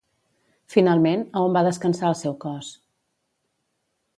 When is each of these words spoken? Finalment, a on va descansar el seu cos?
Finalment, 0.75 1.25
a 1.27 1.43
on 1.49 1.53
va 1.57 1.63
descansar 1.67 2.09
el 2.13 2.17
seu 2.23 2.35
cos? 2.47 2.73